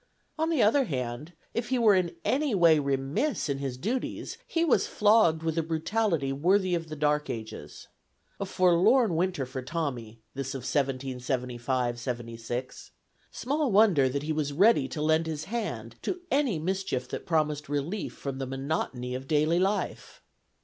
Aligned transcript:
On 0.35 0.49
the 0.49 0.63
other 0.63 0.85
hand, 0.85 1.33
if 1.53 1.69
he 1.69 1.77
were 1.77 1.93
in 1.93 2.15
any 2.25 2.55
way 2.55 2.79
remiss 2.79 3.47
in 3.49 3.59
his 3.59 3.77
duties, 3.77 4.39
he 4.47 4.65
was 4.65 4.87
flogged 4.87 5.43
with 5.43 5.59
a 5.59 5.61
brutality 5.61 6.33
worthy 6.33 6.73
of 6.73 6.89
the 6.89 6.95
Dark 6.95 7.29
Ages. 7.29 7.87
A 8.39 8.47
forlorn 8.47 9.15
winter 9.15 9.45
for 9.45 9.61
Tommy, 9.61 10.19
this 10.33 10.55
of 10.55 10.61
1775 10.63 11.99
6. 11.99 12.91
Small 13.29 13.71
wonder 13.71 14.09
that 14.09 14.23
he 14.23 14.33
was 14.33 14.53
ready 14.53 14.87
to 14.87 15.03
lend 15.03 15.27
his 15.27 15.43
hand 15.43 15.97
to 16.01 16.21
any 16.31 16.57
mischief 16.57 17.07
that 17.09 17.27
promised 17.27 17.69
relief 17.69 18.15
from 18.17 18.39
the 18.39 18.47
monotony 18.47 19.13
of 19.13 19.27
daily 19.27 19.59
life. 19.59 20.23